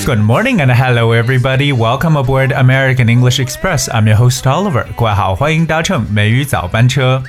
[0.00, 1.70] Good morning and hello everybody.
[1.70, 3.90] Welcome aboard American English Express.
[3.90, 4.86] I'm your host Oliver.
[4.96, 7.22] 各位好，欢迎搭乘美语早班车。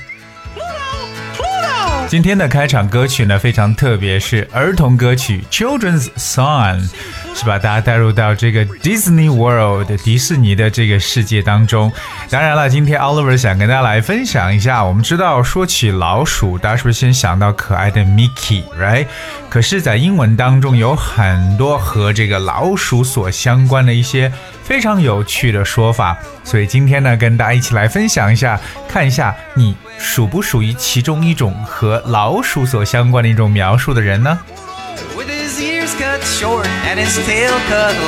[2.08, 6.88] 今天的开场歌曲呢非常特别，是儿童歌曲 Children's Song，
[7.35, 11.91] 是把大家带入到这个 Disney World 迪士尼的这个世界当中。
[12.29, 14.83] 当然了，今天 Oliver 想跟大家来分享一下。
[14.83, 19.07] 我们知道说起老鼠，大家是不是先想到可爱的 Mickey，right？
[19.49, 24.31] 可是，在英文当中有很多和这个老鼠所相关的一些
[24.63, 29.75] 非常有趣的说法，所以今天呢，跟大家一起来分享一下，看一下你。
[29.99, 34.37] 属不属于其中一种和老鼠所相关的一种描述的人呢？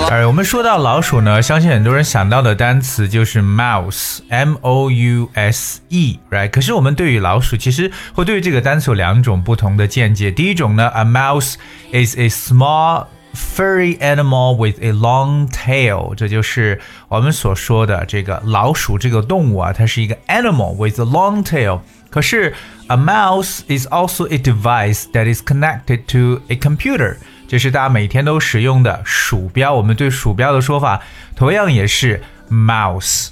[0.09, 6.49] 哎我们说到老鼠呢，相信很多人想到的单词就是 mouse，m o u s e，right？
[6.49, 10.31] 可是我们对于老鼠，其实会对于这个单词有两种不同的见解。
[10.31, 11.55] 第一种呢，a mouse
[11.91, 21.80] is a small furry animal with a long tail，这就是我们所说的这个老鼠这个动物啊，它是一个 animal with a long tail。
[22.10, 22.54] 可是
[22.88, 29.74] a mouse is also a device that is connected to a computer，这是大家每天都使用的鼠标。
[29.74, 31.00] 我们对鼠标的说法
[31.36, 33.28] 同样也是 mouse。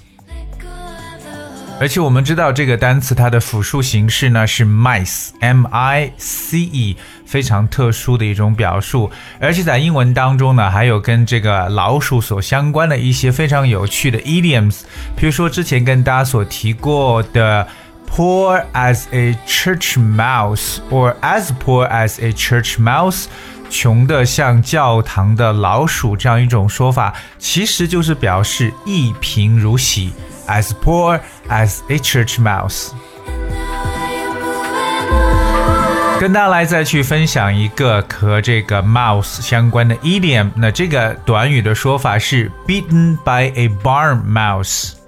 [1.81, 6.97] 而且我们知道这个单词它的复数形式呢是 mice，m i c e，
[7.34, 9.10] 非常特殊的一种表述。
[9.40, 14.82] 而且在英文当中呢，还有跟这个老鼠所相关的一些非常有趣的 idioms，
[15.16, 17.68] 比如说之前跟大家所提过的
[18.08, 23.26] poor as a church mouse，or as poor as a church mouse。
[23.72, 30.14] 穷的像教堂的老鼠这样一种说法，其实就是表示一贫如洗
[30.48, 31.20] ，as poor
[31.50, 32.92] as a church mouse。
[36.24, 45.03] 跟大家来再去分享一个和这个 mouse 相关的 idiom，那这个短语的说法是 beaten by a barn mouse。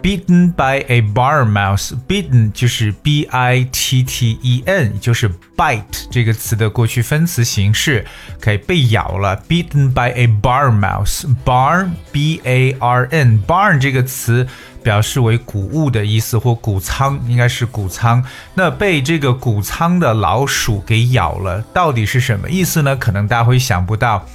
[0.00, 1.92] Beaten by a bar mouse.
[2.08, 8.04] Beaten 就是 b i t t e n，就是 bite 这个词的过去分词形式，
[8.40, 9.36] 可以被咬了。
[9.48, 11.24] Beaten by a bar mouse.
[11.44, 13.42] Barn b a r n.
[13.46, 14.46] Barn 这个词
[14.82, 18.24] 表示为谷物的意思或谷仓，应该是谷仓。
[18.54, 22.96] 那被这个谷仓的老鼠给咬了，到底是什么意思呢？
[22.96, 24.26] 可能大家会想不到。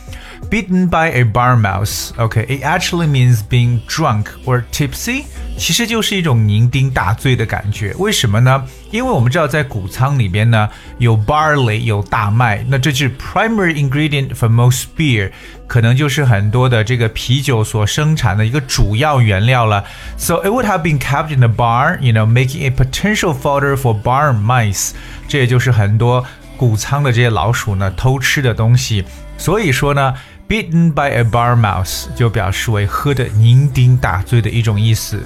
[0.49, 2.13] Bitten by a barn mouse.
[2.17, 5.25] Okay, it actually means being drunk or tipsy.
[5.57, 7.93] 其实就是一种酩酊大醉的感觉。
[7.97, 8.63] 为什么呢？
[8.91, 15.31] 因为我们知道在谷仓里边呢有 barley 有大麦，那这是 primary ingredient for most beer，
[15.65, 19.83] 可能就是很多的这个啤酒所生产的一个主要原料了。
[20.17, 23.99] So it would have been kept in the barn, you know, making a potential fodder for
[23.99, 24.91] barn mice。
[25.27, 26.23] 这也就是很多
[26.55, 29.03] 谷仓的这些老鼠呢偷吃的东西。
[29.37, 30.13] 所以说呢
[30.49, 35.23] ，beaten by a bar mouse 就表示为喝的酩酊大醉的一种意思。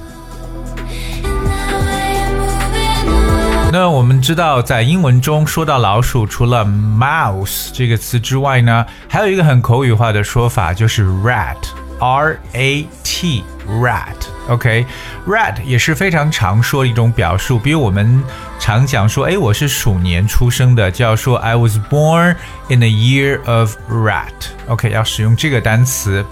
[3.74, 11.56] 那我们知道，在英文中说到老鼠，除了 mouse 这个词之外呢，还有一个很口语化的说法，就是 rat
[12.02, 17.60] R A T rat，OK，rat 也是非常常说的一种表述。
[17.60, 18.24] 比如我们
[18.60, 22.36] 常讲说，哎，我是鼠年出生的，就要说 I was born
[22.70, 26.26] in the year of rat，OK，要使用这个单词。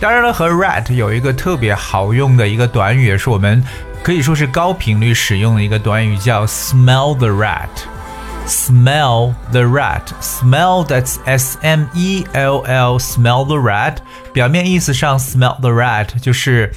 [0.00, 3.62] 当然了，和 rat 有一个特别好用的一个短语，也是我们。
[4.00, 7.68] 可以说是高频率使用的一个短语，叫 smell the rat。
[8.47, 13.97] smell the rat。smell that's S M E L L smell the rat。
[14.33, 16.71] 表面意思上，smell the rat 就是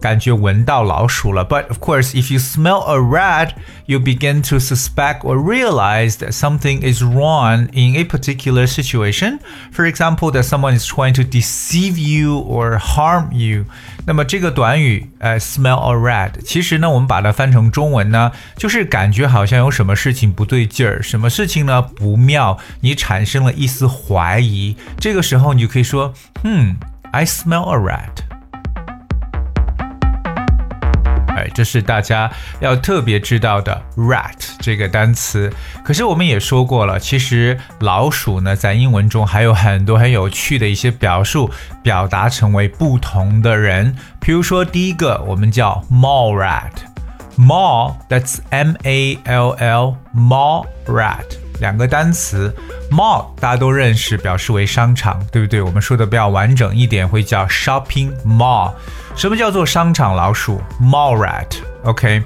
[0.00, 1.44] 感觉闻到老鼠了。
[1.44, 3.50] But of course, if you smell a rat,
[3.86, 9.38] you begin to suspect or realize that something is wrong in a particular situation.
[9.72, 13.66] For example, that someone is trying to deceive you or harm you.
[14.06, 24.76] 那么这个短语，呃，smell a rat，其实呢，我们把它翻成中文呢，就是感觉好像有什么事情不对劲儿，什么事情呢不妙，你产生了一丝怀疑。
[24.98, 26.12] 这个时候你就可以说，
[26.42, 26.76] 嗯，
[27.12, 28.25] I smell a rat。
[31.57, 35.51] 这是大家要特别知道的 rat 这个单词。
[35.83, 41.49] 可是我们也说过了，其实老鼠呢，在英文中还有很多很有趣的一些表述，
[41.81, 43.95] 表达成为不同的人。
[44.19, 51.25] 比如说，第一个我们叫 mall rat，mall，that's M A L L，mall rat，
[51.59, 52.55] 两个单词
[52.90, 55.62] ，mall 大家都认识，表示为商场，对不对？
[55.62, 58.72] 我们说的比较完整一点，会叫 shopping mall。
[59.14, 60.62] 什么叫做商场老鼠？
[60.80, 62.22] Mall rat，OK。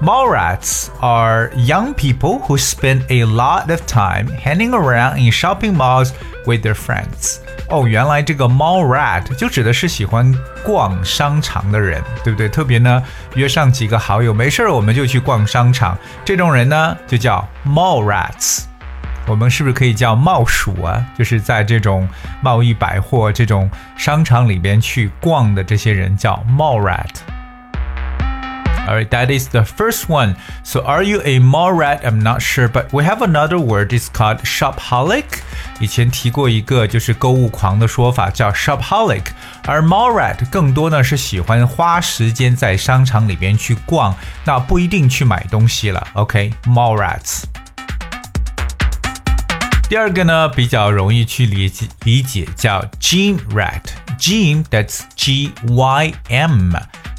[0.00, 5.74] Mall rats are young people who spend a lot of time hanging around in shopping
[5.74, 6.12] malls
[6.46, 7.38] with their friends.
[7.68, 10.32] 哦，原来这个 mall rat 就指的是喜欢
[10.64, 12.48] 逛商场的人，对不对？
[12.48, 13.02] 特别呢，
[13.34, 18.62] 约上几个好友，没事儿我们就去逛商场，这种人呢就叫 mall rats。
[19.25, 21.05] 我们是不是可以叫冒鼠啊？
[21.17, 22.07] 就是在这种
[22.41, 27.09] 贸易百货这种商场里边去逛的这些人叫 mall rat。
[28.85, 30.35] Alright, that is the first one.
[30.63, 32.01] So, are you a mall rat?
[32.03, 33.93] I'm not sure, but we have another word.
[33.93, 35.23] It's called shopaholic.
[35.79, 39.23] 以前提过一个就是购物狂的说法，叫 shopaholic。
[39.65, 46.05] 而 mall rat 更多呢是喜欢花时间在商场里边去逛，那不一定去买东西了。
[46.15, 47.43] OK, mall rats.。
[49.93, 53.83] 第二个呢比较容易去理解理解，叫 gym rat。
[54.17, 56.73] gym that's G Y M。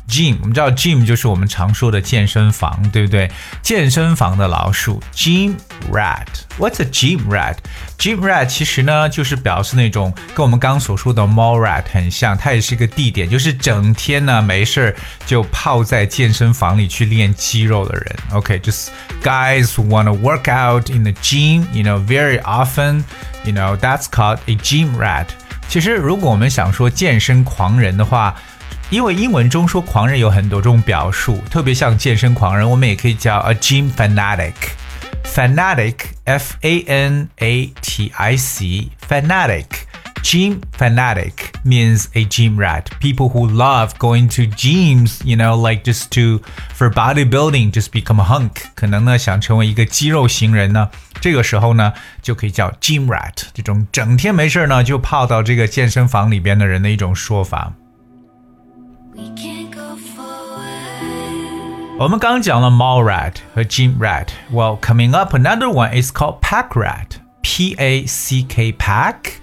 [0.09, 3.29] Gym，我们知道 gym 就是我们常说的健身房，对不对？
[3.61, 5.53] 健身房的老鼠，gym
[5.91, 14.95] rat。What's a gym rat？Gym rat 其实呢就是表示那种跟我们刚刚所说的 mall rat 很像，它也是一个地点，就是整天呢没事
[15.27, 18.15] 就泡在健身房里去练肌肉的人。
[18.31, 24.39] OK，just、okay, guys who want to work out in the gym，you know very often，you know that's called
[24.47, 25.27] a gym rat。
[25.67, 28.35] 其实如果我们想说健身狂人的话，
[28.89, 39.65] 因为英文中说狂人有很多种表述，特别像健身狂人，我们也可以叫 a gym fanatic。fanatic f a n a t i c fanatic
[40.23, 41.33] gym fanatic
[41.63, 46.41] means a gym rat people who love going to gyms you know like just to
[46.73, 50.89] for bodybuilding just become a hunk 可能呢想成为一个肌肉型人呢
[51.21, 57.71] 这个时候呢就可以叫 gym rat 这种整天没事呢就泡到这个健身房里边的人的一种说法
[62.00, 67.19] 我们刚讲了 mall rat 和 gym rat。Well, coming up, another one is called pack rat.
[67.41, 69.41] P A C K pack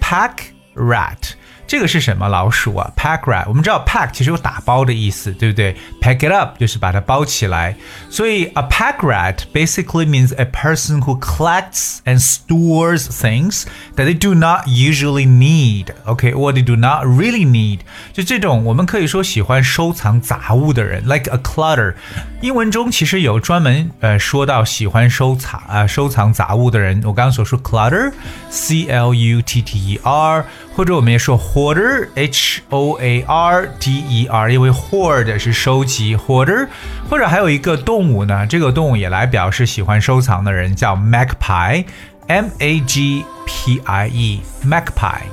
[0.00, 1.34] pack rat.
[1.66, 2.92] 这个是什么老鼠啊？
[2.96, 5.74] Pack rat，我们知道 pack 其实有打包的意思，对不对？
[6.02, 7.76] Pack it up 就是把它包起来。
[8.10, 13.62] 所以 a pack rat basically means a person who collects and stores things
[13.96, 15.86] that they do not usually need.
[16.04, 17.80] Okay, or they do not really need.
[18.12, 21.94] 就这种我们可以说喜欢收藏杂物的人，like a clutter。
[22.42, 27.00] 英文中其实有专门呃说到喜欢收藏啊、呃、收藏杂物的人。
[27.04, 30.44] 我刚刚所说 clutter，C L U T T E R，
[30.74, 31.40] 或者我们也说。
[31.57, 36.67] Hoarder h o a r d e r，因为 hoard 是收集 hoarder，
[37.09, 41.83] 或者还有一个动物呢，这个动物也来表示喜欢收藏的人，叫 magpie
[42.27, 45.23] m a g p i e magpie。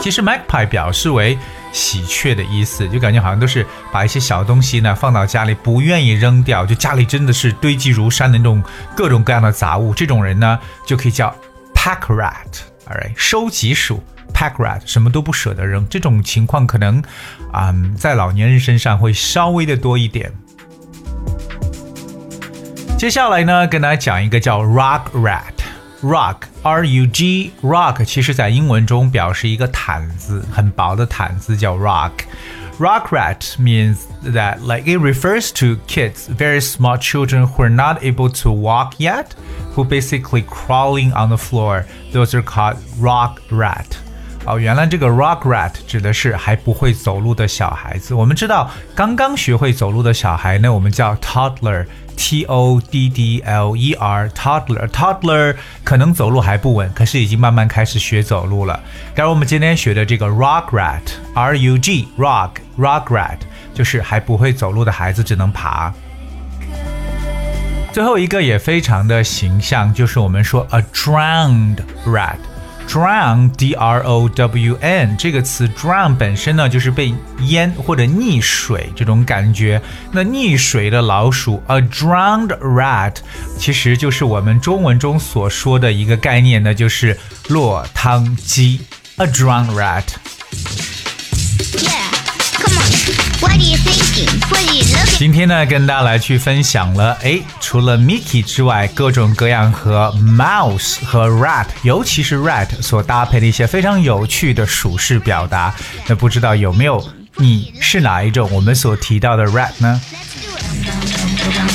[0.00, 1.38] 其实 magpie 表示为
[1.70, 8.62] 喜鹊的意思，就感觉好像都是把一些小东西呢放到家里，不愿意扔掉，就家里真的是堆积如山的那种
[8.96, 11.36] 各种各样的杂物，这种人呢就可以叫
[11.74, 14.02] pack rat，alright，收集鼠。
[14.34, 15.86] pack rat，什么都不舍得扔。
[15.88, 17.02] 这种情况可能，
[17.54, 20.32] 嗯，在老年人身上会稍微的多一点。
[22.98, 25.54] 接下来呢，跟大家讲一个叫 rug rat。
[26.02, 32.10] Rug, R-U-G, rug，其实在英文中表示一个毯子，很薄的毯子叫 rug。
[32.78, 38.28] Rug rat means that like it refers to kids, very small children who are not able
[38.42, 39.28] to walk yet,
[39.74, 41.84] who basically crawling on the floor.
[42.12, 43.96] Those are called rug rat.
[44.46, 48.12] 哦，原来这个 rock rat 指的是还不会走路的小孩子。
[48.12, 58.78] 我们知道，刚刚学会走路的小孩呢，我们叫 toddler，t o d d l e r，toddler，toddler 可能走路还不稳，可是已经慢慢开始学走路了。
[59.16, 63.38] 而我们今天学的这个 rock rat，r u g rock rock rat
[63.72, 65.90] 就是还不会走路的孩子，只能爬。
[67.94, 72.36] 最后一个也非常的形象，就是我们说 a drowned rat。
[72.88, 77.12] Drown d r o w n 这个词 drown 本身呢就是被
[77.46, 79.80] 淹或者溺水这种感觉。
[80.12, 83.16] 那溺水的老鼠 a drowned rat
[83.58, 88.80] 其实就是我们中文中所说的一个概念呢，就是落汤鸡
[89.16, 90.04] a drowned rat。
[95.17, 105.73] 今天呢，跟大家来去分享了，哎，除了 Mickey 之外，各种各样和 mouse 和 rat，尤其是 rat 所搭配的一些非常有趣的属式表达。
[106.07, 110.01] 那不知道有没有你是哪一种我们所提到的 rat 呢？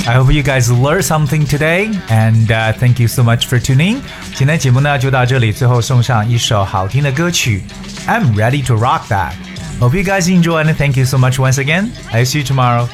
[0.07, 3.99] I hope you guys learned something today, and、uh, thank you so much for tuning.
[4.35, 7.63] 今天节目呢就到这里，最后送上一首好听的歌曲，
[8.07, 9.33] I'm ready to rock that.
[9.80, 11.92] Hope you guys enjoy and thank you so much once again.
[12.12, 12.88] I'll see you tomorrow.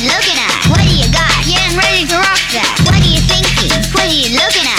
[0.00, 0.64] Looking at?
[0.70, 1.28] What do you got?
[1.44, 2.72] Getting ready to rock that.
[2.88, 3.68] What are you thinking?
[3.92, 4.69] What are you looking at?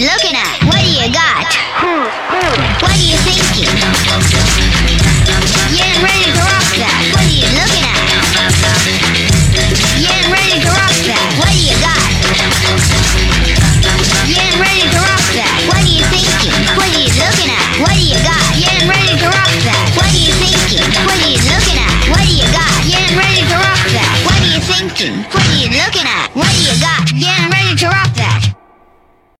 [0.00, 0.63] Looking at?